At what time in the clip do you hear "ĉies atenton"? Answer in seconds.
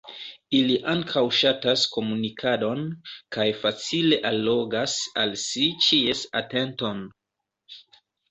5.89-7.05